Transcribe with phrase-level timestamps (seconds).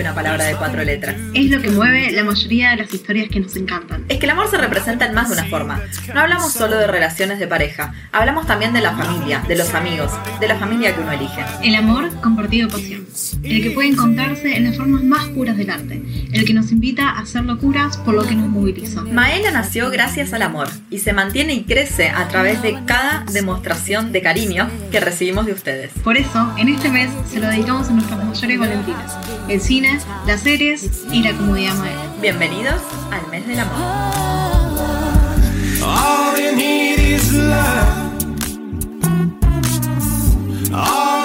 [0.00, 1.16] que una palabra de cuatro letras.
[1.34, 4.06] Es lo que mueve la mayoría de las historias que nos encantan.
[4.08, 5.80] Es que el amor se representa en más de una forma.
[6.14, 10.10] No hablamos solo de relaciones de pareja, hablamos también de la familia, de los amigos,
[10.40, 11.44] de la familia que uno elige.
[11.62, 13.06] El amor compartido pasión.
[13.42, 16.02] El que puede encontrarse en las formas más puras del arte.
[16.32, 19.02] El que nos invita a hacer locuras por lo que nos moviliza.
[19.02, 24.12] Maela nació gracias al amor y se mantiene y crece a través de cada demostración
[24.12, 25.92] de cariño que recibimos de ustedes.
[26.04, 29.16] Por eso, en este mes se lo dedicamos a nuestras mayores valentinas
[29.48, 32.14] el cine, las series y la comodidad Maela.
[32.20, 34.40] Bienvenidos al mes del amor.
[40.72, 41.19] All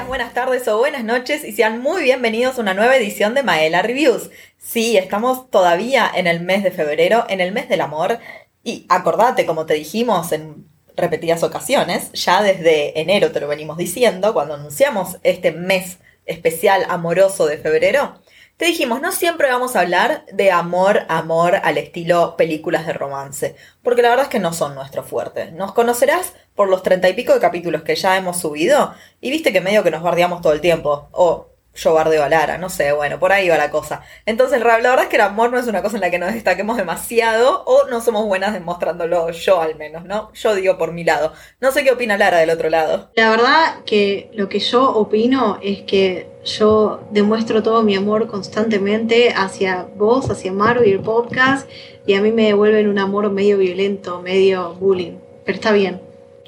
[0.00, 3.82] buenas tardes o buenas noches y sean muy bienvenidos a una nueva edición de Maela
[3.82, 4.30] Reviews.
[4.56, 8.18] Sí, estamos todavía en el mes de febrero, en el mes del amor
[8.64, 14.32] y acordate, como te dijimos en repetidas ocasiones, ya desde enero te lo venimos diciendo,
[14.32, 18.14] cuando anunciamos este mes especial amoroso de febrero,
[18.56, 23.56] te dijimos, no siempre vamos a hablar de amor, amor al estilo películas de romance,
[23.82, 25.50] porque la verdad es que no son nuestro fuerte.
[25.52, 29.52] Nos conocerás por los treinta y pico de capítulos que ya hemos subido y viste
[29.52, 32.92] que medio que nos bardeamos todo el tiempo, o yo bardeo a Lara, no sé,
[32.92, 34.02] bueno, por ahí va la cosa.
[34.26, 36.34] Entonces, la verdad es que el amor no es una cosa en la que nos
[36.34, 40.30] destaquemos demasiado o no somos buenas demostrándolo yo al menos, ¿no?
[40.34, 41.32] Yo digo por mi lado.
[41.60, 43.10] No sé qué opina Lara del otro lado.
[43.16, 49.32] La verdad que lo que yo opino es que yo demuestro todo mi amor constantemente
[49.34, 51.68] hacia vos, hacia Maru y el podcast,
[52.06, 55.18] y a mí me devuelven un amor medio violento, medio bullying.
[55.44, 56.00] Pero está bien,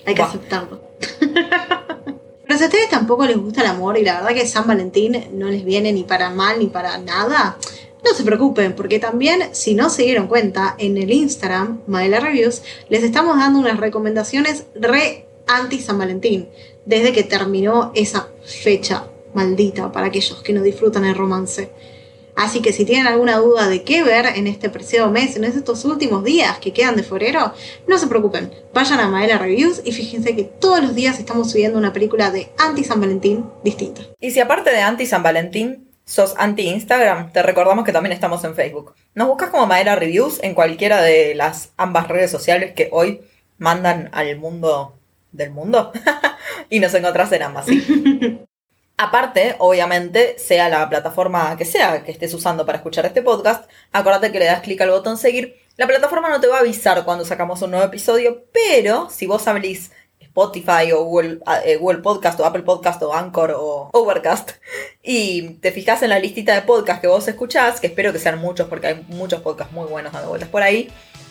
[0.05, 0.81] hay que aceptarlo.
[2.47, 5.29] Pero si a ustedes tampoco les gusta el amor y la verdad que San Valentín
[5.33, 7.57] no les viene ni para mal ni para nada,
[8.05, 12.63] no se preocupen, porque también, si no se dieron cuenta, en el Instagram, Maela Reviews,
[12.91, 16.49] les estamos dando unas recomendaciones re anti San Valentín,
[16.85, 19.05] desde que terminó esa fecha
[19.35, 21.71] maldita para aquellos que no disfrutan el romance.
[22.37, 25.85] Así que si tienen alguna duda de qué ver en este preciado mes, en estos
[25.85, 27.53] últimos días que quedan de febrero,
[27.87, 28.53] no se preocupen.
[28.73, 32.51] Vayan a Maela Reviews y fíjense que todos los días estamos subiendo una película de
[32.59, 34.03] anti San Valentín distinta.
[34.21, 38.43] Y si aparte de anti San Valentín, sos anti Instagram, te recordamos que también estamos
[38.43, 38.95] en Facebook.
[39.15, 43.21] Nos buscas como Maela Reviews en cualquiera de las ambas redes sociales que hoy
[43.59, 44.99] mandan al mundo
[45.31, 45.93] del mundo
[46.71, 48.41] y nos encontrás en ambas, sí.
[48.97, 54.31] Aparte, obviamente, sea la plataforma que sea que estés usando para escuchar este podcast, acuérdate
[54.31, 55.61] que le das clic al botón seguir.
[55.77, 59.49] La plataforma no te va a avisar cuando sacamos un nuevo episodio, pero si vos
[59.49, 59.91] abrís
[60.21, 64.53] Spotify o Google, eh, Podcast o Apple Podcast o Anchor o Overcast
[65.03, 68.39] y te fijas en la listita de podcasts que vos escuchás, que espero que sean
[68.39, 70.91] muchos porque hay muchos podcasts muy buenos dando vueltas por ahí,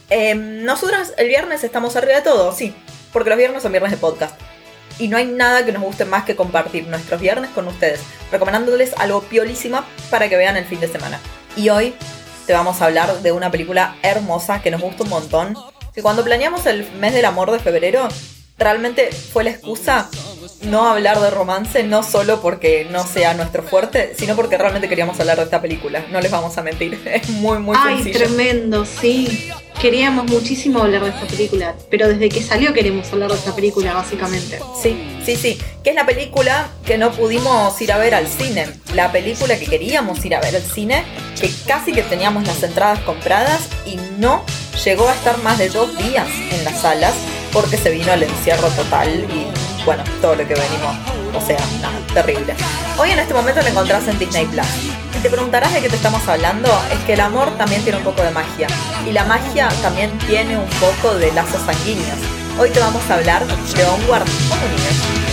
[0.09, 2.73] eh, nosotros el viernes estamos arriba de todo, sí,
[3.11, 4.39] porque los viernes son viernes de podcast.
[4.99, 8.93] Y no hay nada que nos guste más que compartir nuestros viernes con ustedes, recomendándoles
[8.97, 11.19] algo piolísima para que vean el fin de semana.
[11.55, 11.95] Y hoy
[12.45, 15.57] te vamos a hablar de una película hermosa que nos gusta un montón,
[15.93, 18.07] que cuando planeamos el mes del amor de febrero,
[18.57, 20.09] realmente fue la excusa
[20.63, 25.19] no hablar de romance, no solo porque no sea nuestro fuerte, sino porque realmente queríamos
[25.19, 26.05] hablar de esta película.
[26.11, 28.19] No les vamos a mentir, es muy, muy Ay, sencillo.
[28.19, 29.49] tremendo, sí.
[29.81, 33.93] Queríamos muchísimo hablar de esta película, pero desde que salió queremos hablar de esta película,
[33.93, 34.59] básicamente.
[34.81, 35.59] Sí, sí, sí.
[35.83, 38.67] Que es la película que no pudimos ir a ver al cine.
[38.93, 41.03] La película que queríamos ir a ver al cine,
[41.39, 44.43] que casi que teníamos las entradas compradas y no
[44.85, 47.13] llegó a estar más de dos días en las salas
[47.51, 50.95] porque se vino el encierro total y bueno, todo lo que venimos.
[51.35, 52.55] O sea, nada, terrible.
[52.97, 54.65] Hoy en este momento lo encontrás en Disney Plus.
[55.15, 58.03] Y te preguntarás de qué te estamos hablando, es que el amor también tiene un
[58.03, 58.67] poco de magia.
[59.07, 62.19] Y la magia también tiene un poco de lazos sanguíneos.
[62.59, 64.27] Hoy te vamos a hablar de Onward
[64.65, 65.23] Universe.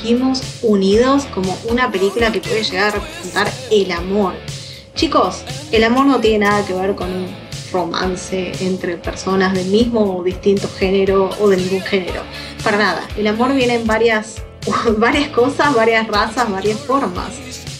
[0.00, 4.34] Elegimos Unidos como una película que puede llegar a representar el amor?
[4.94, 5.42] Chicos,
[5.72, 7.26] el amor no tiene nada que ver con un
[7.72, 12.22] romance entre personas del mismo o distinto género o de ningún género.
[12.64, 14.42] Para nada, el amor viene en varias,
[14.98, 17.32] varias cosas, varias razas, varias formas.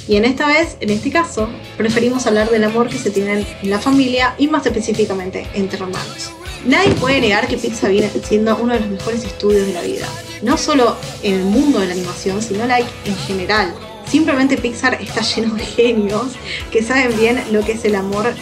[0.06, 3.70] Y en esta vez, en este caso, preferimos hablar del amor que se tiene en
[3.70, 6.32] la familia y más específicamente entre hermanos.
[6.64, 10.06] Nadie puede negar que Pixar viene siendo uno de los mejores estudios de la vida.
[10.42, 13.74] No solo en el mundo de la animación, sino like, en general.
[14.06, 16.32] Simplemente Pixar está lleno de genios
[16.70, 18.34] que saben bien lo que es el amor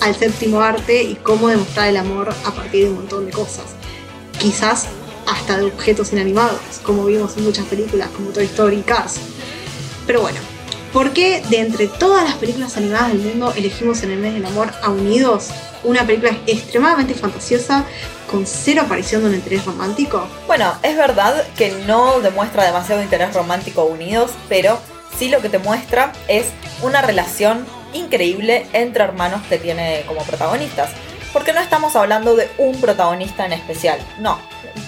[0.00, 3.64] al séptimo arte y cómo demostrar el amor a partir de un montón de cosas.
[4.38, 4.86] Quizás
[5.26, 9.16] hasta de objetos inanimados, como vimos en muchas películas como Toy Story y Cars.
[10.06, 10.38] Pero bueno,
[10.92, 14.44] ¿por qué de entre todas las películas animadas del mundo elegimos en el mes del
[14.44, 15.48] amor a Unidos?
[15.84, 17.84] Una película extremadamente fantasiosa,
[18.30, 20.26] con cero aparición de un interés romántico.
[20.46, 24.78] Bueno, es verdad que no demuestra demasiado interés romántico unidos, pero
[25.18, 26.46] sí lo que te muestra es
[26.82, 30.90] una relación increíble entre hermanos que tiene como protagonistas.
[31.32, 34.38] Porque no estamos hablando de un protagonista en especial, no.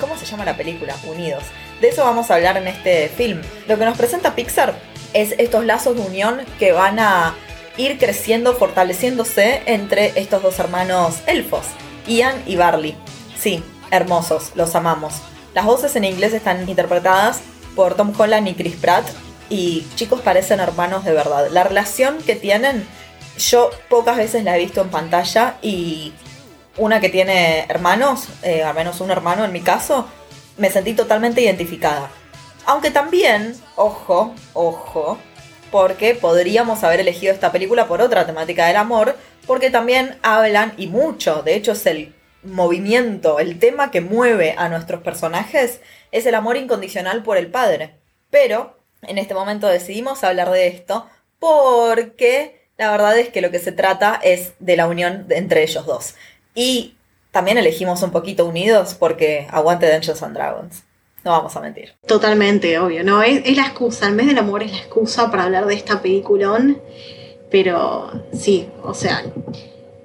[0.01, 0.95] ¿Cómo se llama la película?
[1.05, 1.45] Unidos.
[1.81, 3.43] De eso vamos a hablar en este film.
[3.69, 4.75] Lo que nos presenta Pixar
[5.13, 7.35] es estos lazos de unión que van a
[7.77, 11.67] ir creciendo, fortaleciéndose entre estos dos hermanos elfos,
[12.07, 12.97] Ian y Barley.
[13.39, 15.15] Sí, hermosos, los amamos.
[15.55, 17.41] Las voces en inglés están interpretadas
[17.75, 19.07] por Tom Holland y Chris Pratt
[19.49, 21.49] y chicos parecen hermanos de verdad.
[21.51, 22.87] La relación que tienen,
[23.39, 26.13] yo pocas veces la he visto en pantalla y
[26.77, 30.07] una que tiene hermanos, eh, al menos un hermano en mi caso,
[30.57, 32.11] me sentí totalmente identificada.
[32.67, 35.19] Aunque también, ojo, ojo,
[35.71, 39.17] porque podríamos haber elegido esta película por otra temática del amor,
[39.47, 44.69] porque también hablan, y mucho, de hecho es el movimiento, el tema que mueve a
[44.69, 45.81] nuestros personajes,
[46.13, 47.97] es el amor incondicional por el padre.
[48.31, 51.09] Pero en este momento decidimos hablar de esto
[51.39, 55.87] porque la verdad es que lo que se trata es de la unión entre ellos
[55.87, 56.15] dos.
[56.55, 56.97] Y
[57.31, 60.86] también elegimos un poquito unidos porque aguante Dungeons and Dragons.
[61.27, 61.93] No vamos a mentir.
[62.07, 63.21] Totalmente, obvio, ¿no?
[63.21, 66.01] Es, es la excusa, el mes del amor es la excusa para hablar de esta
[66.01, 66.81] peliculón.
[67.51, 69.25] Pero sí, o sea,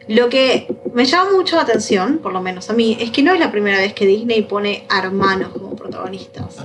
[0.07, 0.65] lo que
[0.95, 3.51] me llama mucho la atención, por lo menos a mí, es que no es la
[3.51, 6.57] primera vez que Disney pone a hermanos como protagonistas.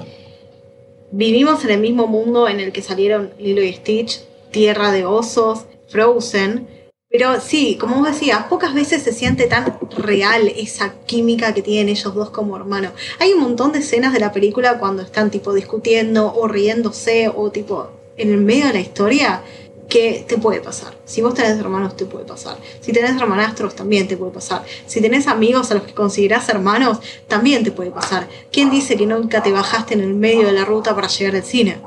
[1.10, 5.66] Vivimos en el mismo mundo en el que salieron Lilo y Stitch, Tierra de Osos,
[5.88, 6.66] Frozen.
[7.08, 11.88] Pero sí, como vos decías, pocas veces se siente tan real esa química que tienen
[11.88, 12.92] ellos dos como hermanos.
[13.20, 17.50] Hay un montón de escenas de la película cuando están tipo discutiendo o riéndose o
[17.50, 19.42] tipo en el medio de la historia
[19.88, 20.94] que te puede pasar.
[21.04, 22.58] Si vos tenés hermanos, te puede pasar.
[22.80, 24.64] Si tenés hermanastros, también te puede pasar.
[24.86, 26.98] Si tenés amigos a los que considerás hermanos,
[27.28, 28.28] también te puede pasar.
[28.50, 31.44] ¿Quién dice que nunca te bajaste en el medio de la ruta para llegar al
[31.44, 31.78] cine?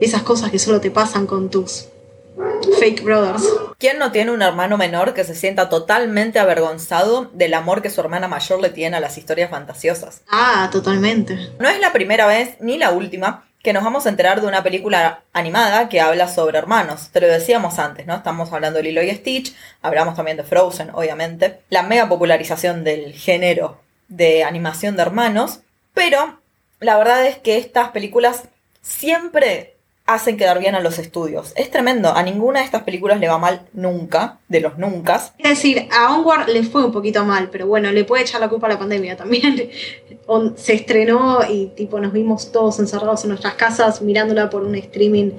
[0.00, 1.88] Esas cosas que solo te pasan con tus
[2.78, 3.44] fake brothers.
[3.78, 8.00] ¿Quién no tiene un hermano menor que se sienta totalmente avergonzado del amor que su
[8.00, 10.22] hermana mayor le tiene a las historias fantasiosas?
[10.28, 11.36] Ah, totalmente.
[11.58, 14.62] No es la primera vez ni la última que nos vamos a enterar de una
[14.62, 17.10] película animada que habla sobre hermanos.
[17.12, 18.16] Te lo decíamos antes, ¿no?
[18.16, 21.60] Estamos hablando de Lilo y Stitch, hablamos también de Frozen, obviamente.
[21.70, 25.60] La mega popularización del género de animación de hermanos,
[25.94, 26.40] pero
[26.80, 28.48] la verdad es que estas películas
[28.80, 29.76] siempre
[30.06, 31.52] hacen quedar bien a los estudios.
[31.56, 35.16] Es tremendo, a ninguna de estas películas le va mal nunca, de los nunca.
[35.38, 38.48] Es decir, a Onward le fue un poquito mal, pero bueno, le puede echar la
[38.48, 39.70] culpa a la pandemia también.
[40.56, 45.32] Se estrenó y tipo nos vimos todos encerrados en nuestras casas mirándola por un streaming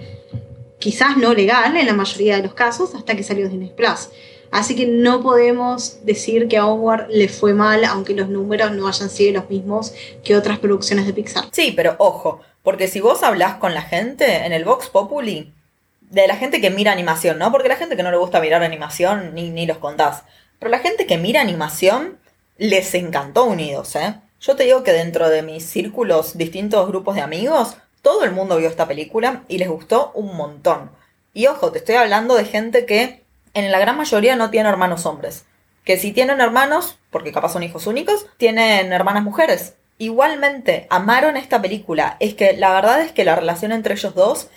[0.83, 4.09] quizás no legal en la mayoría de los casos hasta que salió Disney Plus.
[4.51, 8.87] Así que no podemos decir que a Onward le fue mal, aunque los números no
[8.87, 9.93] hayan sido los mismos
[10.23, 11.45] que otras producciones de Pixar.
[11.51, 15.53] Sí, pero ojo, porque si vos hablás con la gente en el Vox Populi,
[15.99, 17.51] de la gente que mira animación, ¿no?
[17.51, 20.23] Porque la gente que no le gusta mirar animación, ni, ni los contás.
[20.59, 22.19] Pero la gente que mira animación,
[22.57, 24.15] les encantó Unidos, ¿eh?
[24.39, 28.57] Yo te digo que dentro de mis círculos, distintos grupos de amigos, todo el mundo
[28.57, 30.91] vio esta película y les gustó un montón.
[31.33, 35.05] Y ojo, te estoy hablando de gente que en la gran mayoría no tiene hermanos
[35.05, 35.45] hombres.
[35.83, 39.75] Que si tienen hermanos, porque capaz son hijos únicos, tienen hermanas mujeres.
[39.97, 42.17] Igualmente, amaron esta película.
[42.19, 44.47] Es que la verdad es que la relación entre ellos dos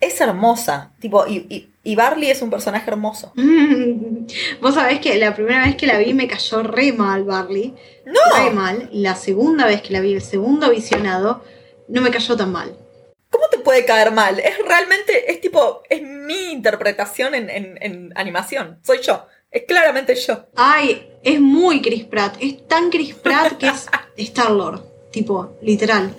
[0.00, 0.92] es hermosa.
[1.00, 3.32] Tipo, y, y, y Barley es un personaje hermoso.
[4.60, 7.74] Vos sabés que la primera vez que la vi me cayó re mal Barley.
[8.06, 8.20] ¡No!
[8.44, 8.88] Re mal.
[8.92, 11.44] La segunda vez que la vi, el segundo visionado,
[11.88, 12.76] no me cayó tan mal.
[13.30, 14.40] ¿Cómo te puede caer mal?
[14.40, 18.78] Es realmente, es tipo, es mi interpretación en, en- en animación.
[18.82, 19.24] Soy yo.
[19.50, 20.46] Es claramente yo.
[20.54, 22.36] Ay, es muy Chris Pratt.
[22.40, 24.84] Es tan Chris Pratt que es Star-Lord.
[25.10, 26.14] Tipo, literal.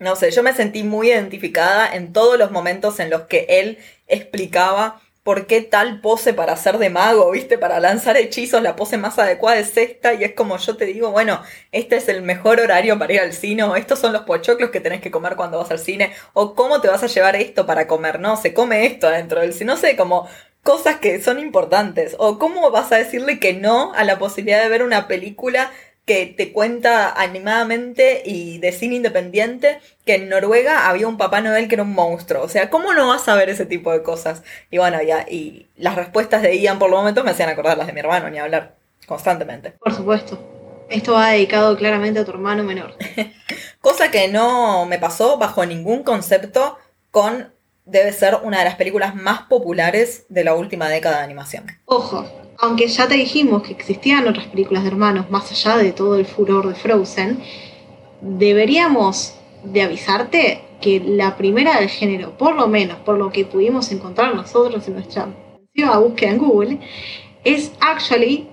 [0.00, 3.78] No sé, yo me sentí muy identificada en todos los momentos en los que él
[4.06, 7.58] explicaba por qué tal pose para ser de mago, ¿viste?
[7.58, 11.10] Para lanzar hechizos, la pose más adecuada es esta, y es como yo te digo,
[11.10, 14.70] bueno, este es el mejor horario para ir al cine, o estos son los pochoclos
[14.70, 17.66] que tenés que comer cuando vas al cine, o cómo te vas a llevar esto
[17.66, 20.26] para comer, no, se come esto adentro del cine, no sé, como
[20.68, 22.14] cosas que son importantes.
[22.18, 25.70] O cómo vas a decirle que no a la posibilidad de ver una película
[26.04, 31.68] que te cuenta animadamente y de cine independiente que en Noruega había un Papá Noel
[31.68, 32.42] que era un monstruo.
[32.42, 34.42] O sea, ¿cómo no vas a ver ese tipo de cosas?
[34.70, 37.86] Y bueno, ya, y las respuestas de Ian por los momentos me hacían acordar las
[37.86, 38.74] de mi hermano, ni hablar,
[39.06, 39.70] constantemente.
[39.70, 40.38] Por supuesto.
[40.90, 42.94] Esto va dedicado claramente a tu hermano menor.
[43.80, 46.76] Cosa que no me pasó bajo ningún concepto
[47.10, 47.56] con
[47.88, 51.64] debe ser una de las películas más populares de la última década de animación.
[51.86, 52.26] Ojo,
[52.58, 56.26] aunque ya te dijimos que existían otras películas de hermanos más allá de todo el
[56.26, 57.40] furor de Frozen,
[58.20, 63.90] deberíamos de avisarte que la primera del género, por lo menos por lo que pudimos
[63.90, 65.28] encontrar nosotros en nuestra
[66.00, 66.78] búsqueda en Google,
[67.44, 68.48] es actually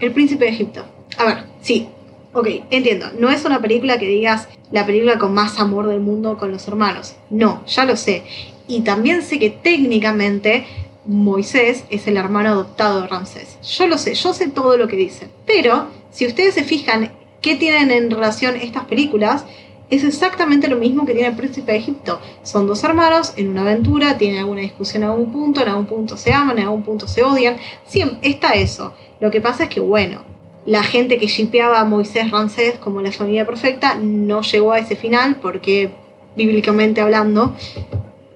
[0.00, 0.84] El Príncipe de Egipto.
[1.16, 1.88] A ver, sí,
[2.32, 6.38] ok, entiendo, no es una película que digas la película con más amor del mundo
[6.38, 8.22] con los hermanos, no, ya lo sé.
[8.68, 10.66] Y también sé que técnicamente
[11.06, 13.58] Moisés es el hermano adoptado de Ramsés.
[13.62, 15.30] Yo lo sé, yo sé todo lo que dicen.
[15.46, 19.46] Pero si ustedes se fijan qué tienen en relación estas películas,
[19.90, 22.20] es exactamente lo mismo que tiene el príncipe de Egipto.
[22.42, 26.18] Son dos hermanos en una aventura, tienen alguna discusión en algún punto, en algún punto
[26.18, 27.56] se aman, en algún punto se odian.
[27.86, 28.92] Siempre está eso.
[29.18, 30.22] Lo que pasa es que, bueno,
[30.66, 34.94] la gente que shipeaba a Moisés Ramsés como la familia perfecta no llegó a ese
[34.94, 35.90] final porque,
[36.36, 37.54] bíblicamente hablando,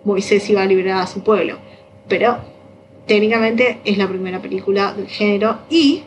[0.05, 1.59] Moisés iba a liberar a su pueblo.
[2.09, 2.39] Pero
[3.07, 6.05] técnicamente es la primera película del género y,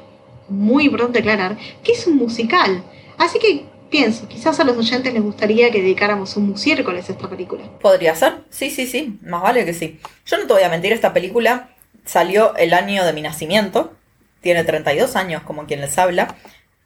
[0.48, 2.84] muy importante aclarar, que es un musical.
[3.18, 7.30] Así que pienso, quizás a los oyentes les gustaría que dedicáramos un musiércoles a esta
[7.30, 7.64] película.
[7.80, 8.44] ¿Podría ser?
[8.50, 10.00] Sí, sí, sí, más vale que sí.
[10.26, 11.70] Yo no te voy a mentir, esta película
[12.06, 13.94] salió el año de mi nacimiento,
[14.42, 16.36] tiene 32 años como quien les habla,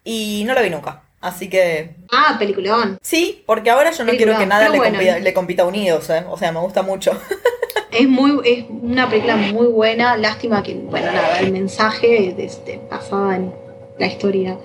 [0.04, 1.02] y no la vi nunca.
[1.20, 2.98] Así que Ah, peliculón.
[3.02, 4.94] sí, porque ahora yo no quiero que nada le, bueno.
[4.98, 6.24] compita, le compita a Unidos, ¿eh?
[6.30, 7.12] o sea, me gusta mucho.
[7.92, 10.16] Es muy, es una película muy buena.
[10.16, 13.52] Lástima que, bueno, nada, el mensaje de, este, basada en
[13.98, 14.56] la historia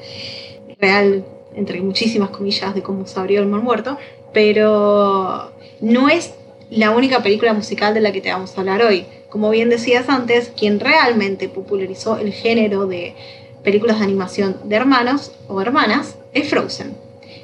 [0.80, 3.98] real, entre muchísimas comillas, de cómo se abrió el mar muerto.
[4.32, 6.36] Pero no es
[6.70, 9.08] la única película musical de la que te vamos a hablar hoy.
[9.30, 13.16] Como bien decías antes, quien realmente popularizó el género de
[13.64, 16.96] películas de animación de hermanos o hermanas es Frozen.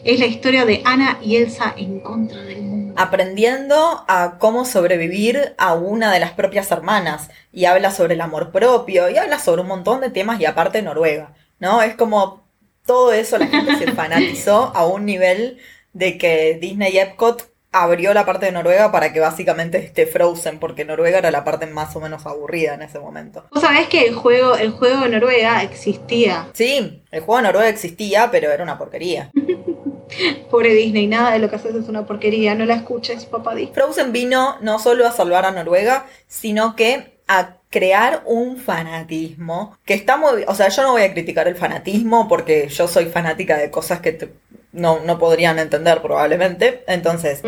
[0.03, 2.93] Es la historia de Anna y Elsa en contra del mundo.
[2.98, 8.51] aprendiendo a cómo sobrevivir a una de las propias hermanas y habla sobre el amor
[8.51, 11.81] propio y habla sobre un montón de temas y aparte Noruega, ¿no?
[11.81, 12.43] Es como
[12.86, 15.60] todo eso la gente se fanatizó a un nivel
[15.93, 20.86] de que Disney Epcot abrió la parte de Noruega para que básicamente esté Frozen porque
[20.86, 23.46] Noruega era la parte más o menos aburrida en ese momento.
[23.51, 26.50] Vos sabés que el juego, el juego de Noruega existía.
[26.54, 29.32] Sí, el juego de Noruega existía, pero era una porquería.
[30.51, 32.54] Pobre Disney, nada de lo que haces es una porquería.
[32.56, 33.74] No la escuches, papá Disney.
[33.74, 39.93] Frozen vino no solo a salvar a Noruega, sino que a crear un fanatismo que
[39.93, 40.43] está muy...
[40.47, 44.01] O sea, yo no voy a criticar el fanatismo porque yo soy fanática de cosas
[44.01, 44.33] que te-
[44.73, 46.83] no, no podrían entender probablemente.
[46.88, 47.41] Entonces,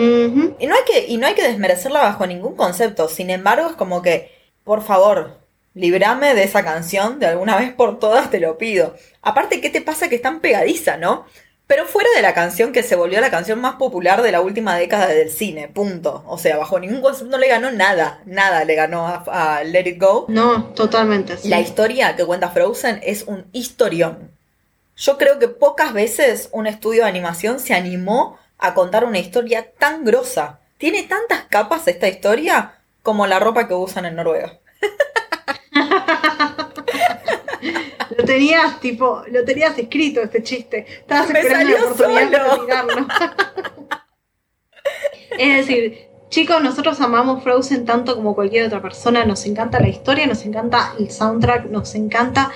[0.59, 3.07] y no, hay que, y no hay que desmerecerla bajo ningún concepto.
[3.09, 4.31] Sin embargo, es como que,
[4.63, 5.39] por favor,
[5.73, 8.95] librame de esa canción de alguna vez por todas, te lo pido.
[9.21, 11.25] Aparte, ¿qué te pasa que es tan pegadiza, no?
[11.73, 14.75] Pero fuera de la canción que se volvió la canción más popular de la última
[14.77, 16.23] década del cine, punto.
[16.27, 19.89] O sea, bajo ningún concepto no le ganó nada, nada le ganó a, a Let
[19.89, 20.25] It Go.
[20.27, 21.35] No, totalmente.
[21.35, 21.49] sí.
[21.49, 24.29] La historia que cuenta Frozen es un historión.
[24.95, 29.71] Yo creo que pocas veces un estudio de animación se animó a contar una historia
[29.79, 30.59] tan grosa.
[30.77, 34.59] Tiene tantas capas esta historia como la ropa que usan en Noruega.
[38.23, 40.85] Lo tenías, tipo, lo tenías escrito este chiste.
[40.87, 42.65] Estabas Me esperando la oportunidad solo.
[42.65, 43.07] tirarlo.
[45.37, 49.25] es decir, chicos, nosotros amamos Frozen tanto como cualquier otra persona.
[49.25, 52.49] Nos encanta la historia, nos encanta el soundtrack, nos encanta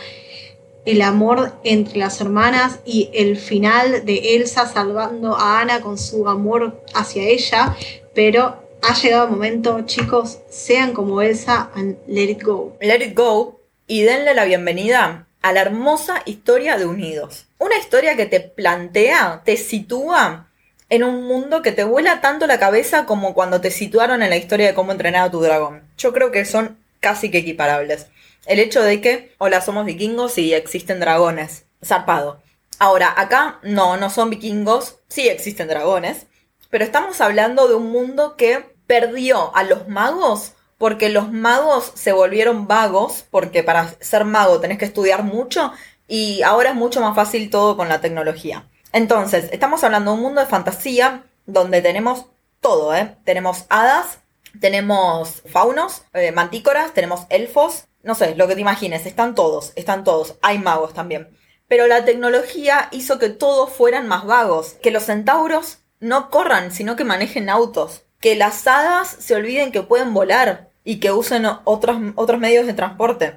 [0.85, 6.29] el amor entre las hermanas y el final de Elsa salvando a Anna con su
[6.29, 7.75] amor hacia ella.
[8.15, 12.77] Pero ha llegado el momento, chicos, sean como Elsa and let it go.
[12.79, 17.45] Let It Go y denle la bienvenida a la hermosa historia de Unidos.
[17.57, 20.47] Una historia que te plantea, te sitúa
[20.89, 24.37] en un mundo que te vuela tanto la cabeza como cuando te situaron en la
[24.37, 25.83] historia de cómo entrenar a tu dragón.
[25.97, 28.07] Yo creo que son casi que equiparables.
[28.45, 31.65] El hecho de que, hola, somos vikingos y existen dragones.
[31.83, 32.41] Zarpado.
[32.79, 36.27] Ahora, acá no, no son vikingos, sí existen dragones,
[36.69, 42.11] pero estamos hablando de un mundo que perdió a los magos porque los magos se
[42.11, 45.71] volvieron vagos, porque para ser mago tenés que estudiar mucho
[46.07, 48.69] y ahora es mucho más fácil todo con la tecnología.
[48.93, 52.25] Entonces, estamos hablando de un mundo de fantasía donde tenemos
[52.61, 53.15] todo, ¿eh?
[53.25, 54.19] Tenemos hadas,
[54.59, 60.03] tenemos faunos, eh, mantícoras, tenemos elfos, no sé, lo que te imagines, están todos, están
[60.03, 61.29] todos, hay magos también.
[61.67, 66.95] Pero la tecnología hizo que todos fueran más vagos, que los centauros no corran, sino
[66.95, 71.97] que manejen autos, que las hadas se olviden que pueden volar y que usen otros,
[72.15, 73.33] otros medios de transporte.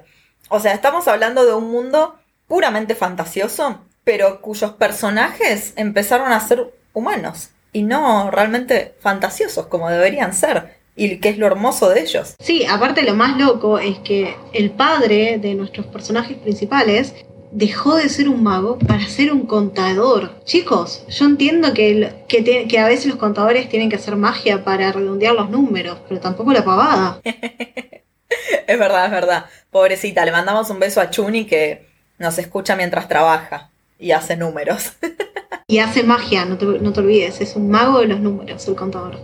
[0.47, 2.15] O sea, estamos hablando de un mundo
[2.47, 10.33] puramente fantasioso, pero cuyos personajes empezaron a ser humanos y no realmente fantasiosos como deberían
[10.33, 10.79] ser.
[10.95, 12.35] Y que es lo hermoso de ellos.
[12.39, 17.13] Sí, aparte lo más loco es que el padre de nuestros personajes principales
[17.51, 20.43] dejó de ser un mago para ser un contador.
[20.45, 24.15] Chicos, yo entiendo que, el- que, te- que a veces los contadores tienen que hacer
[24.15, 27.21] magia para redondear los números, pero tampoco la pavada.
[28.67, 29.45] Es verdad, es verdad.
[29.71, 31.85] Pobrecita, le mandamos un beso a Chuni que
[32.17, 34.93] nos escucha mientras trabaja y hace números.
[35.67, 38.75] Y hace magia, no te, no te olvides, es un mago de los números el
[38.75, 39.17] contador.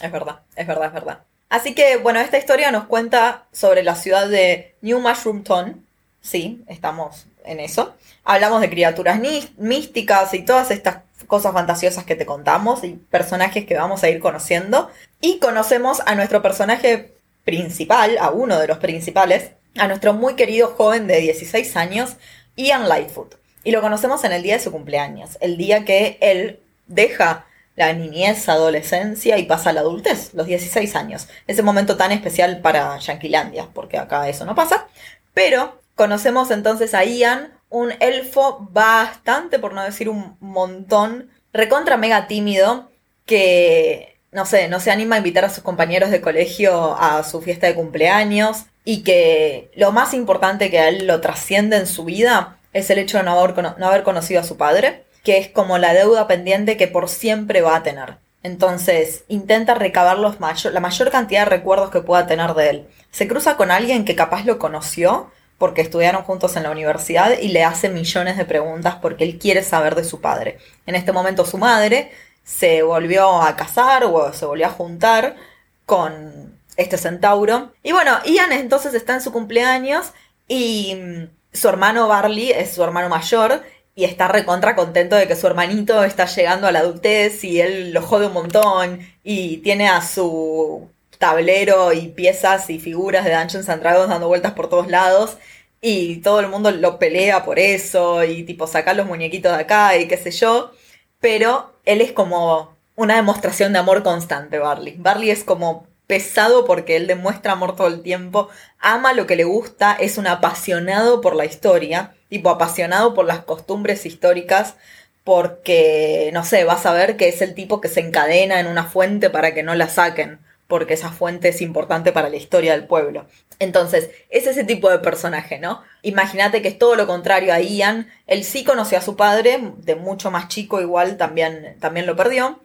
[0.00, 1.18] Es verdad, es verdad, es verdad.
[1.50, 5.84] Así que, bueno, esta historia nos cuenta sobre la ciudad de New Mushroom Town.
[6.20, 7.94] Sí, estamos en eso.
[8.24, 9.20] Hablamos de criaturas
[9.56, 14.20] místicas y todas estas cosas fantasiosas que te contamos y personajes que vamos a ir
[14.20, 14.90] conociendo.
[15.20, 17.12] Y conocemos a nuestro personaje
[17.44, 22.16] principal, a uno de los principales, a nuestro muy querido joven de 16 años,
[22.56, 23.36] Ian Lightfoot.
[23.64, 27.46] Y lo conocemos en el día de su cumpleaños, el día que él deja
[27.76, 31.28] la niñez, adolescencia y pasa a la adultez, los 16 años.
[31.46, 34.86] Ese momento tan especial para Yanquilandia, porque acá eso no pasa.
[35.32, 42.26] Pero conocemos entonces a Ian, un elfo bastante, por no decir un montón, recontra mega
[42.26, 42.90] tímido,
[43.26, 47.42] que, no sé, no se anima a invitar a sus compañeros de colegio a su
[47.42, 52.06] fiesta de cumpleaños y que lo más importante que a él lo trasciende en su
[52.06, 55.36] vida es el hecho de no haber, cono- no haber conocido a su padre, que
[55.36, 58.16] es como la deuda pendiente que por siempre va a tener.
[58.42, 62.88] Entonces, intenta recabar los la mayor cantidad de recuerdos que pueda tener de él.
[63.10, 67.48] Se cruza con alguien que capaz lo conoció porque estudiaron juntos en la universidad y
[67.48, 70.56] le hace millones de preguntas porque él quiere saber de su padre.
[70.86, 75.36] En este momento su madre se volvió a casar o se volvió a juntar
[75.84, 77.72] con este centauro.
[77.82, 80.12] Y bueno, Ian entonces está en su cumpleaños
[80.48, 83.62] y mm, su hermano Barley es su hermano mayor
[83.94, 87.92] y está recontra contento de que su hermanito está llegando a la adultez y él
[87.92, 90.88] lo jode un montón y tiene a su
[91.20, 95.36] tablero y piezas y figuras de Dungeons and Dragons dando vueltas por todos lados
[95.82, 99.96] y todo el mundo lo pelea por eso y tipo sacar los muñequitos de acá
[99.98, 100.72] y qué sé yo,
[101.20, 104.96] pero él es como una demostración de amor constante, Barley.
[104.98, 109.44] Barley es como pesado porque él demuestra amor todo el tiempo, ama lo que le
[109.44, 114.76] gusta, es un apasionado por la historia, tipo apasionado por las costumbres históricas,
[115.22, 118.84] porque, no sé, vas a ver que es el tipo que se encadena en una
[118.84, 122.86] fuente para que no la saquen, porque esa fuente es importante para la historia del
[122.86, 123.26] pueblo.
[123.58, 125.82] Entonces, es ese tipo de personaje, ¿no?
[126.00, 128.08] Imagínate que es todo lo contrario a Ian.
[128.26, 132.60] Él sí conoció a su padre, de mucho más chico, igual también, también lo perdió.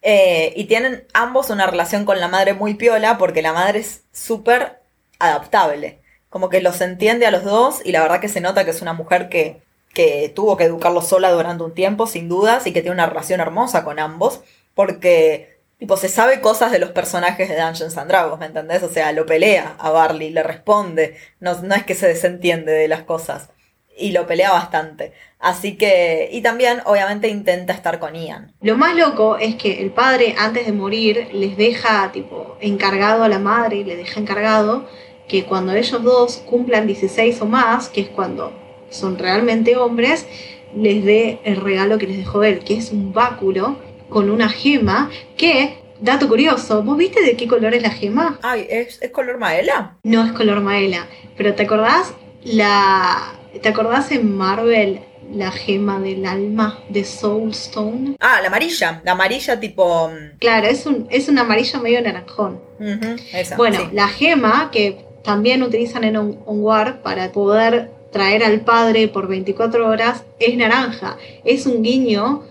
[0.00, 4.04] Eh, y tienen ambos una relación con la madre muy piola, porque la madre es
[4.12, 4.80] súper
[5.18, 6.00] adaptable.
[6.30, 8.80] Como que los entiende a los dos, y la verdad que se nota que es
[8.80, 9.60] una mujer que,
[9.92, 13.40] que tuvo que educarlos sola durante un tiempo, sin dudas, y que tiene una relación
[13.40, 14.40] hermosa con ambos,
[14.74, 18.82] porque Tipo, se sabe cosas de los personajes de Dungeons and Dragons, ¿me entendés?
[18.82, 21.16] O sea, lo pelea a Barley, le responde.
[21.38, 23.50] No, no es que se desentiende de las cosas.
[23.96, 25.12] Y lo pelea bastante.
[25.38, 26.30] Así que.
[26.32, 28.52] Y también, obviamente, intenta estar con Ian.
[28.60, 33.28] Lo más loco es que el padre antes de morir les deja tipo encargado a
[33.28, 34.88] la madre le deja encargado
[35.28, 38.52] que cuando ellos dos cumplan 16 o más, que es cuando
[38.90, 40.26] son realmente hombres,
[40.74, 43.76] les dé el regalo que les dejó él, que es un báculo
[44.08, 48.38] con una gema que, dato curioso, ¿vos viste de qué color es la gema?
[48.42, 49.96] Ay, ¿es, es color maela?
[50.02, 55.00] No es color maela, pero ¿te acordás la ¿te acordás en Marvel
[55.32, 58.16] la gema del alma de Soulstone?
[58.20, 59.02] Ah, la amarilla.
[59.04, 60.08] La amarilla tipo.
[60.08, 62.60] mm, Claro, es un es un amarillo medio naranjón.
[62.80, 63.56] ujú, esa.
[63.56, 63.88] Bueno, sí.
[63.92, 69.86] la gema que también utilizan en On- Onward para poder traer al padre por 24
[69.86, 71.16] horas es naranja.
[71.44, 72.44] Es un guiño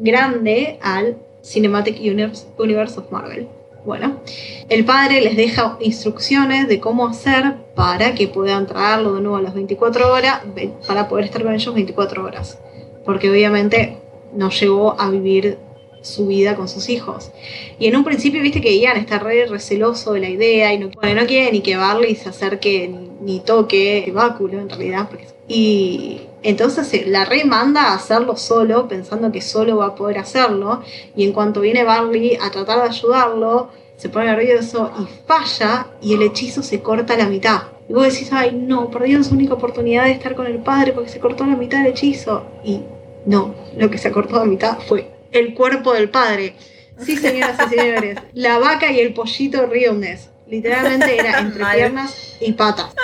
[0.00, 3.48] grande al Cinematic Universe, of Marvel.
[3.84, 4.20] Bueno,
[4.68, 9.42] el padre les deja instrucciones de cómo hacer para que puedan traerlo de nuevo a
[9.42, 10.42] las 24 horas,
[10.86, 12.58] para poder estar con ellos 24 horas.
[13.04, 13.96] Porque obviamente
[14.34, 15.58] no llegó a vivir
[16.02, 17.30] su vida con sus hijos.
[17.78, 20.90] Y en un principio, viste que Ian está re receloso de la idea y no,
[20.90, 25.08] bueno, no quiere ni que Barley se acerque ni, ni toque el báculo en realidad.
[25.48, 30.82] y entonces se la remanda a hacerlo solo, pensando que solo va a poder hacerlo.
[31.14, 36.14] Y en cuanto viene Barley a tratar de ayudarlo, se pone nervioso y falla y
[36.14, 37.62] el hechizo se corta a la mitad.
[37.88, 41.10] Y vos decís, ay, no, perdieron su única oportunidad de estar con el padre porque
[41.10, 42.46] se cortó la mitad del hechizo.
[42.64, 42.80] Y
[43.26, 46.54] no, lo que se cortó la mitad fue el cuerpo del padre.
[46.98, 50.30] Sí, señoras y señores, la vaca y el pollito realness.
[50.46, 52.94] Literalmente era entre piernas y patas.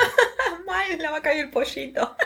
[0.67, 2.17] Mal, la vaca y el pollito.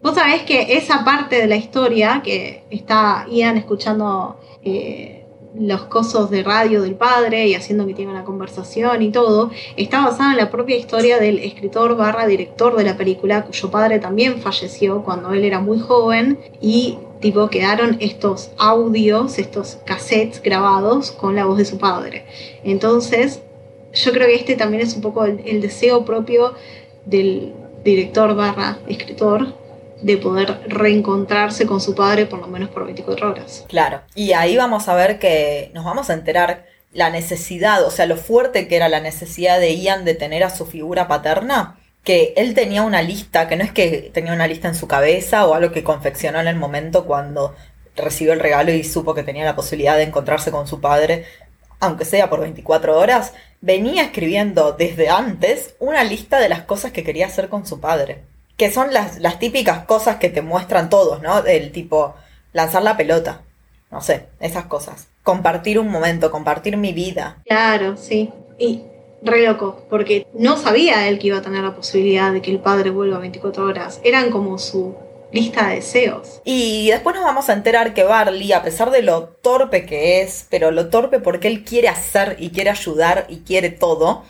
[0.00, 5.24] Vos sabés que esa parte de la historia que está Ian escuchando eh,
[5.58, 10.04] los cosos de radio del padre y haciendo que tenga una conversación y todo, está
[10.04, 14.40] basada en la propia historia del escritor barra director de la película, cuyo padre también
[14.40, 21.34] falleció cuando él era muy joven y tipo quedaron estos audios, estos cassettes grabados con
[21.34, 22.24] la voz de su padre.
[22.62, 23.42] Entonces,
[23.92, 26.54] yo creo que este también es un poco el, el deseo propio
[27.04, 29.54] del director barra escritor
[30.02, 33.64] de poder reencontrarse con su padre por lo menos por 24 horas.
[33.68, 34.02] Claro.
[34.14, 38.16] Y ahí vamos a ver que nos vamos a enterar la necesidad, o sea, lo
[38.16, 42.54] fuerte que era la necesidad de Ian de tener a su figura paterna, que él
[42.54, 45.72] tenía una lista, que no es que tenía una lista en su cabeza o algo
[45.72, 47.54] que confeccionó en el momento cuando
[47.96, 51.26] recibió el regalo y supo que tenía la posibilidad de encontrarse con su padre,
[51.80, 57.04] aunque sea por 24 horas, venía escribiendo desde antes una lista de las cosas que
[57.04, 58.22] quería hacer con su padre.
[58.58, 61.46] Que son las, las típicas cosas que te muestran todos, ¿no?
[61.46, 62.14] El tipo,
[62.52, 63.40] lanzar la pelota.
[63.90, 65.06] No sé, esas cosas.
[65.22, 67.38] Compartir un momento, compartir mi vida.
[67.46, 68.30] Claro, sí.
[68.58, 68.82] Y
[69.22, 72.60] re loco, porque no sabía él que iba a tener la posibilidad de que el
[72.60, 74.00] padre vuelva 24 horas.
[74.04, 74.94] Eran como su
[75.32, 76.40] lista de deseos.
[76.44, 80.46] Y después nos vamos a enterar que Barley, a pesar de lo torpe que es,
[80.50, 84.22] pero lo torpe porque él quiere hacer y quiere ayudar y quiere todo,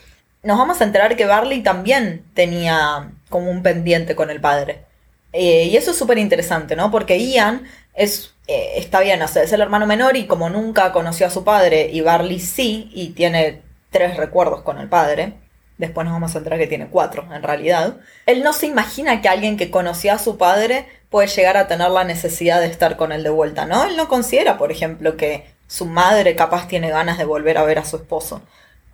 [0.43, 4.85] nos vamos a enterar que Barley también tenía como un pendiente con el padre.
[5.33, 6.91] Eh, y eso es súper interesante, ¿no?
[6.91, 7.65] Porque Ian
[7.95, 11.45] es, eh, está bien, o es el hermano menor y como nunca conoció a su
[11.45, 15.35] padre y Barley sí, y tiene tres recuerdos con el padre,
[15.77, 19.29] después nos vamos a enterar que tiene cuatro en realidad, él no se imagina que
[19.29, 23.13] alguien que conocía a su padre puede llegar a tener la necesidad de estar con
[23.13, 23.85] él de vuelta, ¿no?
[23.85, 27.79] Él no considera, por ejemplo, que su madre capaz tiene ganas de volver a ver
[27.79, 28.43] a su esposo.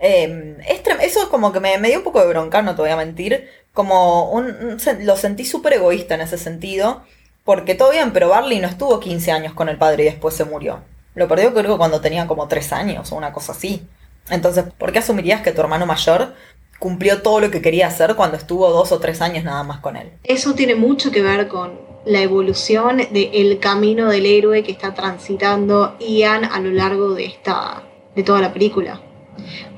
[0.00, 2.90] Eh, eso es como que me, me dio un poco de bronca, no te voy
[2.90, 3.48] a mentir.
[3.74, 7.02] Como un, lo sentí súper egoísta en ese sentido.
[7.44, 10.46] Porque todo bien, pero Barley no estuvo 15 años con el padre y después se
[10.46, 10.80] murió.
[11.14, 13.86] Lo perdió creo que cuando tenía como 3 años o una cosa así.
[14.30, 16.34] Entonces, ¿por qué asumirías que tu hermano mayor
[16.78, 19.96] cumplió todo lo que quería hacer cuando estuvo 2 o 3 años nada más con
[19.96, 20.10] él?
[20.24, 25.96] Eso tiene mucho que ver con la evolución del camino del héroe que está transitando
[26.00, 27.82] Ian a lo largo de esta
[28.14, 29.00] de toda la película.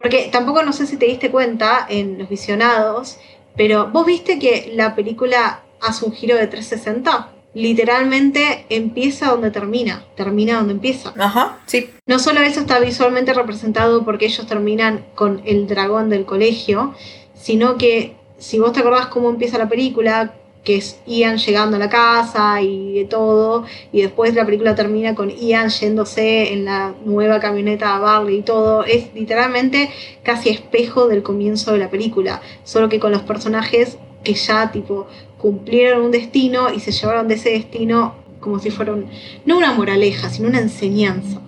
[0.01, 3.19] Porque tampoco no sé si te diste cuenta en Los Visionados,
[3.57, 7.31] pero vos viste que la película hace un giro de 360.
[7.55, 11.15] Literalmente empieza donde termina, termina donde empieza.
[11.19, 11.89] Ajá, sí.
[12.05, 16.95] No solo eso está visualmente representado porque ellos terminan con el dragón del colegio,
[17.35, 20.35] sino que si vos te acordás cómo empieza la película,
[20.67, 25.15] que es Ian llegando a la casa y de todo, y después la película termina
[25.15, 29.91] con Ian yéndose en la nueva camioneta a Barley y todo, es literalmente
[30.25, 35.07] casi espejo del comienzo de la película, solo que con los personajes que ya tipo
[35.39, 39.09] cumplieron un destino y se llevaron de ese destino como si fuera un,
[39.45, 41.41] no una moraleja, sino una enseñanza.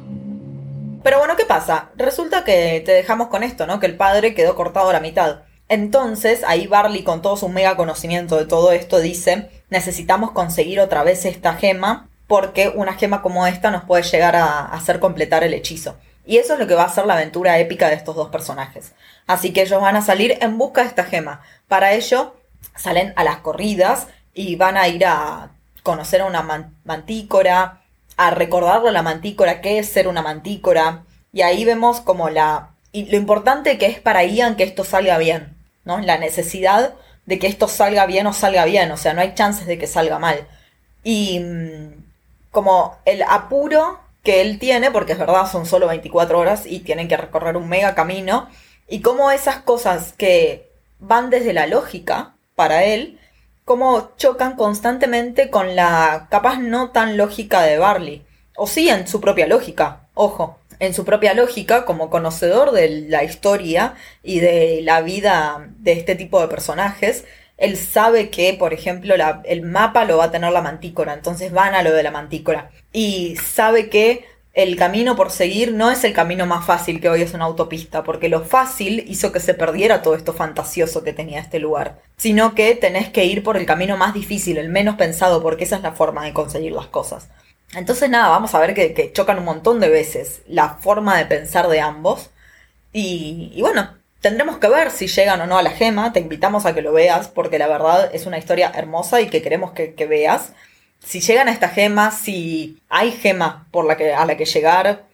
[1.03, 1.91] Pero bueno, ¿qué pasa?
[1.97, 3.81] Resulta que te dejamos con esto, ¿no?
[3.81, 5.43] Que el padre quedó cortado a la mitad.
[5.69, 11.03] Entonces, ahí Barley, con todo su mega conocimiento de todo esto, dice, necesitamos conseguir otra
[11.03, 15.55] vez esta gema, porque una gema como esta nos puede llegar a hacer completar el
[15.55, 15.97] hechizo.
[16.25, 18.93] Y eso es lo que va a ser la aventura épica de estos dos personajes.
[19.27, 21.41] Así que ellos van a salir en busca de esta gema.
[21.69, 22.35] Para ello,
[22.77, 25.51] salen a las corridas y van a ir a
[25.83, 27.83] conocer a una man- mantícora,
[28.19, 31.05] a recordarle a la mantícora qué es ser una mantícora.
[31.33, 32.71] Y ahí vemos como la...
[32.93, 35.57] Y lo importante que es para Ian que esto salga bien,
[35.96, 36.92] La necesidad
[37.24, 39.87] de que esto salga bien o salga bien, o sea, no hay chances de que
[39.87, 40.46] salga mal.
[41.03, 42.05] Y mm,
[42.51, 47.09] como el apuro que él tiene, porque es verdad, son solo 24 horas y tienen
[47.09, 48.48] que recorrer un mega camino,
[48.87, 53.18] y como esas cosas que van desde la lógica para él,
[53.64, 58.24] como chocan constantemente con la capaz no tan lógica de Barley.
[58.57, 63.25] O sí en su propia lógica, ojo, en su propia lógica como conocedor de la
[63.25, 67.25] historia y de la vida de este tipo de personajes,
[67.57, 69.14] él sabe que, por ejemplo,
[69.45, 72.71] el mapa lo va a tener la mantícora, entonces van a lo de la mantícora.
[72.93, 77.23] Y sabe que el camino por seguir no es el camino más fácil que hoy
[77.23, 81.41] es una autopista, porque lo fácil hizo que se perdiera todo esto fantasioso que tenía
[81.41, 85.43] este lugar, sino que tenés que ir por el camino más difícil, el menos pensado,
[85.43, 87.29] porque esa es la forma de conseguir las cosas.
[87.75, 91.69] Entonces nada, vamos a ver que, chocan un montón de veces la forma de pensar
[91.69, 92.31] de ambos.
[92.93, 96.75] Y, bueno, Tendremos que ver si llegan o no a la gema, te invitamos a
[96.75, 100.55] que lo veas, porque la verdad es una historia hermosa y que queremos que, veas.
[100.99, 105.05] Si llegan a esta gema, si hay gema por la que, a la que llegar,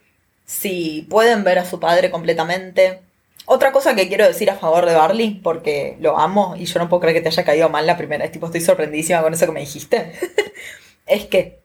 [0.45, 3.01] si pueden ver a su padre completamente.
[3.45, 6.89] Otra cosa que quiero decir a favor de Barley, porque lo amo y yo no
[6.89, 9.45] puedo creer que te haya caído mal la primera vez, tipo estoy sorprendísima con eso
[9.45, 10.13] que me dijiste,
[11.05, 11.59] es que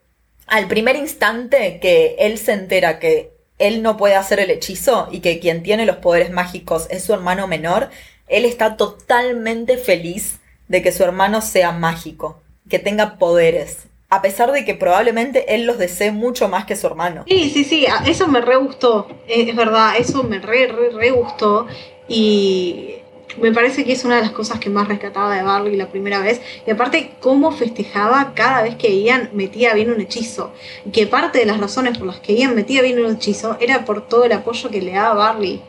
[0.51, 5.21] al primer instante que él se entera que él no puede hacer el hechizo y
[5.21, 7.89] que quien tiene los poderes mágicos es su hermano menor,
[8.27, 14.51] él está totalmente feliz de que su hermano sea mágico, que tenga poderes, a pesar
[14.51, 17.25] de que probablemente él los desee mucho más que su hermano.
[17.29, 21.69] Sí, sí, sí, eso me re gustó, es verdad, eso me re, re, re gustó
[22.09, 23.00] y
[23.41, 26.21] me parece que es una de las cosas que más rescataba de Barley la primera
[26.21, 30.53] vez y aparte cómo festejaba cada vez que Ian metía bien un hechizo
[30.87, 33.85] y que parte de las razones por las que Ian metía bien un hechizo era
[33.85, 35.61] por todo el apoyo que le daba Barley.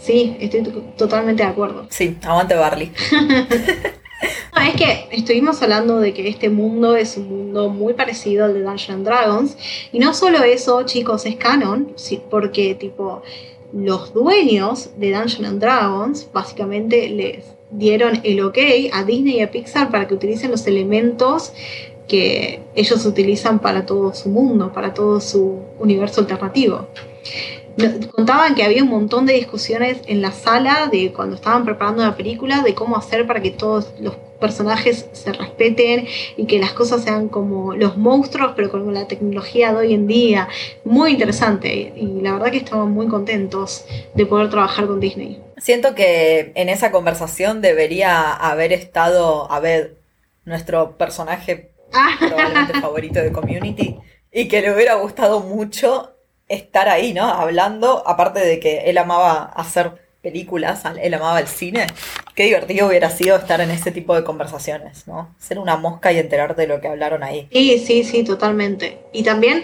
[0.00, 1.86] Sí, estoy to- totalmente de acuerdo.
[1.90, 2.92] Sí, aguante Barley.
[4.56, 8.54] No, es que estuvimos hablando de que este mundo es un mundo muy parecido al
[8.54, 9.56] de Dungeons Dragons.
[9.92, 11.92] Y no solo eso, chicos, es canon,
[12.30, 13.22] porque tipo
[13.74, 18.58] los dueños de Dungeons and Dragons básicamente les dieron el ok
[18.92, 21.52] a Disney y a Pixar para que utilicen los elementos
[22.06, 26.86] que ellos utilizan para todo su mundo, para todo su universo alternativo.
[28.12, 32.16] Contaban que había un montón de discusiones en la sala de cuando estaban preparando la
[32.16, 34.14] película de cómo hacer para que todos los
[34.46, 39.72] personajes se respeten y que las cosas sean como los monstruos, pero con la tecnología
[39.72, 40.48] de hoy en día.
[40.84, 45.42] Muy interesante y la verdad que estaban muy contentos de poder trabajar con Disney.
[45.56, 49.92] Siento que en esa conversación debería haber estado Abed,
[50.44, 53.96] nuestro personaje Ah, probablemente favorito de Community,
[54.32, 56.16] y que le hubiera gustado mucho
[56.48, 57.24] estar ahí, ¿no?
[57.24, 61.86] Hablando, aparte de que él amaba hacer películas, él amaba el cine,
[62.34, 65.32] qué divertido hubiera sido estar en ese tipo de conversaciones, ¿no?
[65.38, 67.46] Ser una mosca y enterarte de lo que hablaron ahí.
[67.52, 68.98] Sí, sí, sí, totalmente.
[69.12, 69.62] Y también,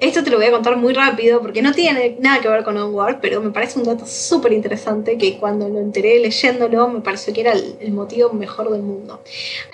[0.00, 2.76] esto te lo voy a contar muy rápido porque no tiene nada que ver con
[2.76, 7.32] Onward, pero me parece un dato súper interesante que cuando lo enteré leyéndolo me pareció
[7.32, 9.22] que era el, el motivo mejor del mundo.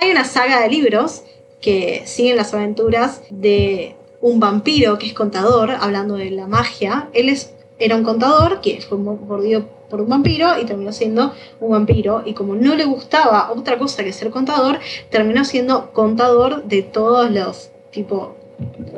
[0.00, 1.22] Hay una saga de libros
[1.60, 7.08] que siguen las aventuras de un vampiro que es contador, hablando de la magia.
[7.12, 11.72] Él es, era un contador que fue mordido por un vampiro y terminó siendo un
[11.72, 12.22] vampiro.
[12.24, 14.78] Y como no le gustaba otra cosa que ser contador,
[15.10, 18.36] terminó siendo contador de todos los tipo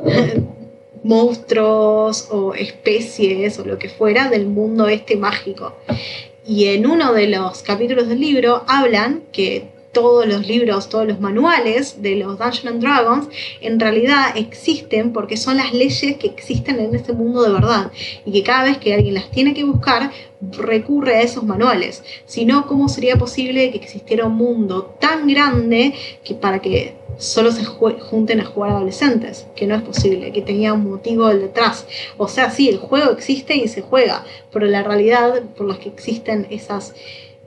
[1.03, 5.73] monstruos o especies o lo que fuera del mundo este mágico.
[6.45, 11.21] Y en uno de los capítulos del libro hablan que todos los libros, todos los
[11.21, 13.27] manuales de los Dungeons and Dragons
[13.61, 17.91] en realidad existen porque son las leyes que existen en este mundo de verdad
[18.25, 20.11] y que cada vez que alguien las tiene que buscar
[20.51, 22.03] recurre a esos manuales.
[22.25, 27.51] Si no, ¿cómo sería posible que existiera un mundo tan grande que para que solo
[27.51, 29.45] se junten a jugar adolescentes?
[29.55, 31.85] Que no es posible, que tenía un motivo detrás.
[32.17, 35.89] O sea, sí, el juego existe y se juega, pero la realidad por las que
[35.89, 36.93] existen esas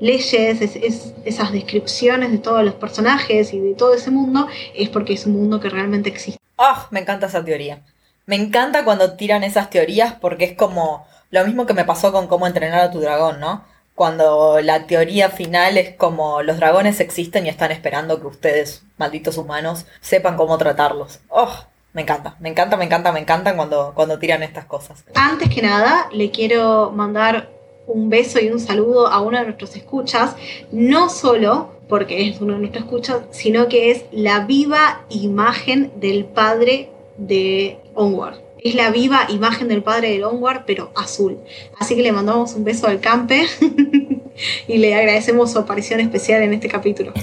[0.01, 4.89] leyes, es- es- esas descripciones de todos los personajes y de todo ese mundo, es
[4.89, 6.41] porque es un mundo que realmente existe.
[6.59, 6.87] ¡Ah!
[6.91, 7.81] me encanta esa teoría.
[8.27, 12.27] Me encanta cuando tiran esas teorías porque es como lo mismo que me pasó con
[12.27, 13.65] cómo entrenar a tu dragón, ¿no?
[13.95, 19.39] Cuando la teoría final es como los dragones existen y están esperando que ustedes, malditos
[19.39, 21.21] humanos, sepan cómo tratarlos.
[21.29, 21.51] ¡Oh!
[21.95, 25.03] Me encanta, me encanta, me encanta, me encantan cuando, cuando tiran estas cosas.
[25.15, 27.49] Antes que nada, le quiero mandar
[27.87, 30.37] un beso y un saludo a uno de nuestros escuchas,
[30.73, 36.25] no solo porque es uno de nuestros escuchas, sino que es la viva imagen del
[36.25, 38.41] padre de Onward.
[38.59, 41.39] Es la viva imagen del padre del Onward, pero azul.
[41.79, 43.47] Así que le mandamos un beso al campe
[44.67, 47.13] y le agradecemos su aparición especial en este capítulo.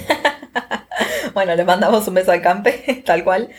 [1.33, 3.49] Bueno, le mandamos un beso al campe, tal cual.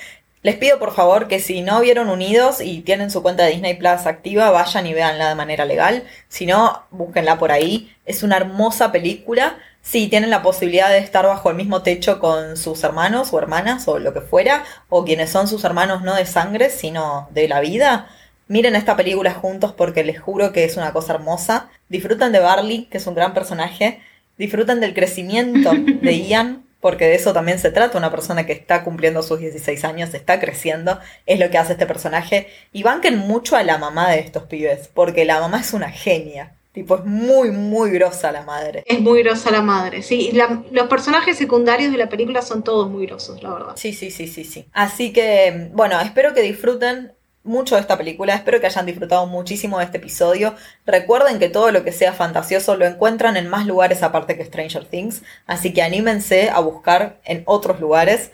[0.45, 3.79] Les pido por favor que si no vieron Unidos y tienen su cuenta de Disney
[3.79, 6.05] Plus activa, vayan y véanla de manera legal.
[6.29, 7.97] Si no, búsquenla por ahí.
[8.05, 9.57] Es una hermosa película.
[9.81, 13.89] Si tienen la posibilidad de estar bajo el mismo techo con sus hermanos o hermanas
[13.89, 17.61] o lo que fuera, o quienes son sus hermanos no de sangre, sino de la
[17.61, 18.11] vida,
[18.47, 21.71] miren esta película juntos porque les juro que es una cosa hermosa.
[21.89, 24.03] Disfruten de Barley, que es un gran personaje.
[24.37, 28.85] Disfruten del crecimiento de Ian, porque de eso también se trata, una persona que está
[28.85, 32.47] cumpliendo sus 16 años, está creciendo, es lo que hace este personaje.
[32.75, 36.53] Y banquen mucho a la mamá de estos pibes, porque la mamá es una genia.
[36.73, 38.83] Tipo, es muy, muy grosa la madre.
[38.85, 40.29] Es muy grosa la madre, sí.
[40.29, 43.73] Y la- los personajes secundarios de la película son todos muy grosos, la verdad.
[43.77, 44.67] Sí, sí, sí, sí, sí.
[44.75, 47.14] Así que, bueno, espero que disfruten
[47.45, 50.55] mucho de esta película, espero que hayan disfrutado muchísimo de este episodio.
[50.87, 54.87] Recuerden que todo lo que sea fantasioso lo encuentran en más lugares aparte que Stranger
[54.87, 58.33] Things, así que anímense a buscar en otros lugares.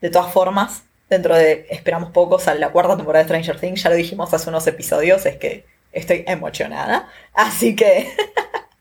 [0.00, 3.90] De todas formas, dentro de, esperamos poco, sale la cuarta temporada de Stranger Things, ya
[3.90, 7.08] lo dijimos hace unos episodios, es que estoy emocionada.
[7.34, 8.12] Así que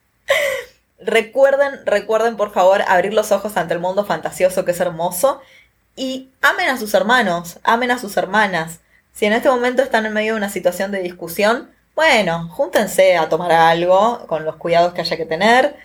[1.00, 5.40] recuerden, recuerden por favor abrir los ojos ante el mundo fantasioso que es hermoso
[5.96, 8.80] y amen a sus hermanos, amen a sus hermanas.
[9.18, 13.28] Si en este momento están en medio de una situación de discusión, bueno, júntense a
[13.30, 15.76] tomar algo con los cuidados que haya que tener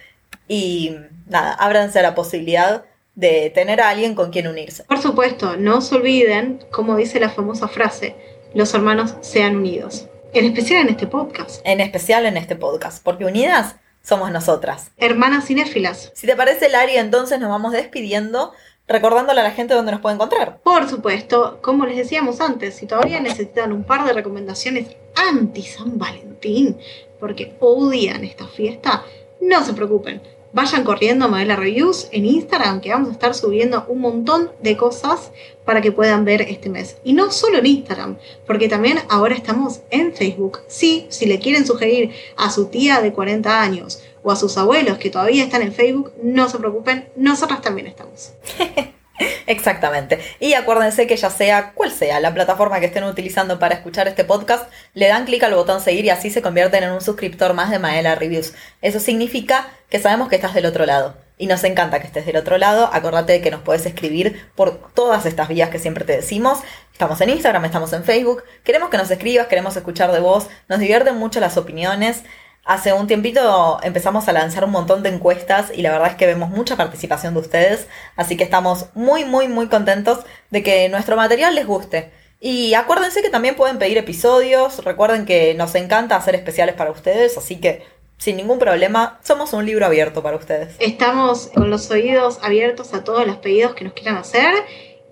[0.49, 0.97] y
[1.29, 4.85] nada, ábranse a la posibilidad de tener a alguien con quien unirse.
[4.85, 8.17] Por supuesto, no se olviden, como dice la famosa frase,
[8.53, 10.09] los hermanos sean unidos.
[10.35, 11.63] En especial en este podcast.
[11.65, 14.91] En especial en este podcast, porque unidas somos nosotras.
[14.99, 16.13] Hermanas cinéfilas.
[16.15, 18.53] Si te parece, Lari, entonces nos vamos despidiendo,
[18.87, 20.59] recordándole a la gente dónde nos puede encontrar.
[20.63, 25.99] Por supuesto, como les decíamos antes, si todavía necesitan un par de recomendaciones anti San
[25.99, 26.77] Valentín,
[27.19, 29.05] porque odian esta fiesta,
[29.41, 30.21] no se preocupen.
[30.55, 34.77] Vayan corriendo a Madela Reviews en Instagram, que vamos a estar subiendo un montón de
[34.77, 35.31] cosas
[35.65, 36.99] para que puedan ver este mes.
[37.05, 40.59] Y no solo en Instagram, porque también ahora estamos en Facebook.
[40.67, 44.99] Sí, si le quieren sugerir a su tía de 40 años o a sus abuelos
[44.99, 48.33] que todavía están en Facebook, no se preocupen, nosotras también estamos.
[49.47, 50.19] Exactamente.
[50.41, 54.25] Y acuérdense que ya sea cual sea la plataforma que estén utilizando para escuchar este
[54.25, 57.71] podcast, le dan clic al botón seguir y así se convierten en un suscriptor más
[57.71, 58.55] de Maela Reviews.
[58.81, 61.17] Eso significa que sabemos que estás del otro lado.
[61.39, 62.89] Y nos encanta que estés del otro lado.
[62.93, 66.61] Acordate de que nos puedes escribir por todas estas vías que siempre te decimos.
[66.93, 68.45] Estamos en Instagram, estamos en Facebook.
[68.63, 70.47] Queremos que nos escribas, queremos escuchar de vos.
[70.69, 72.23] Nos divierten mucho las opiniones.
[72.65, 76.27] Hace un tiempito empezamos a lanzar un montón de encuestas y la verdad es que
[76.27, 80.21] vemos mucha participación de ustedes, así que estamos muy, muy, muy contentos
[80.51, 82.13] de que nuestro material les guste.
[82.39, 87.37] Y acuérdense que también pueden pedir episodios, recuerden que nos encanta hacer especiales para ustedes,
[87.37, 87.85] así que
[88.17, 90.77] sin ningún problema, somos un libro abierto para ustedes.
[90.79, 94.55] Estamos con los oídos abiertos a todos los pedidos que nos quieran hacer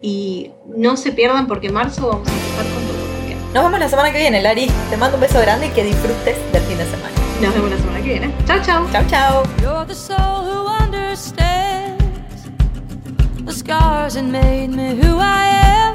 [0.01, 3.53] y no se pierdan porque en marzo vamos a empezar con todo.
[3.53, 4.71] Nos vemos la semana que viene, Lari.
[4.91, 7.20] Te mando un beso grande y que disfrutes del fin de semana.
[7.41, 8.35] Nos vemos la semana que viene.
[8.47, 8.87] Chao, chao.
[8.93, 9.43] Chao, chao.
[9.63, 12.05] You're the soul who understands
[13.47, 15.95] the scars that made me who I am.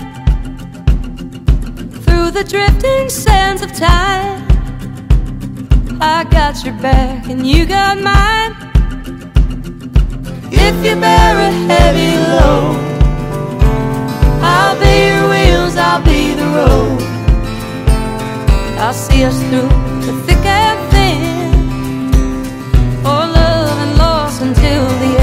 [2.04, 4.44] Through the drifting sands of time,
[6.02, 8.56] I got your back and you got mine.
[10.52, 12.76] If you bear a heavy load,
[14.42, 17.02] I'll be your wheels, I'll be the road.
[18.80, 19.70] I'll see us through
[20.06, 20.44] the thick
[21.06, 25.15] and thin for oh, love and loss until the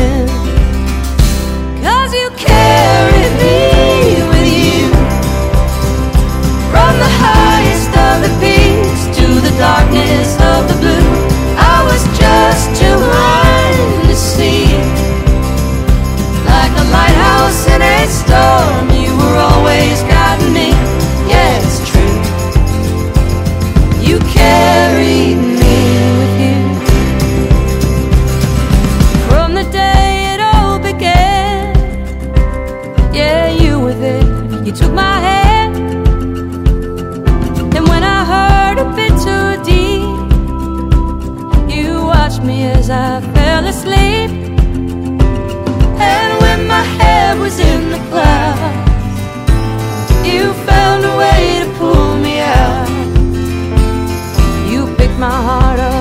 [42.45, 44.31] me as I fell asleep.
[46.11, 49.47] And when my head was in the clouds,
[50.27, 52.89] you found a way to pull me out.
[54.71, 55.92] You picked my heart up